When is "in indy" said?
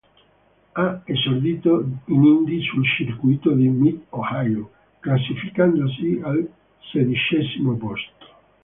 2.05-2.59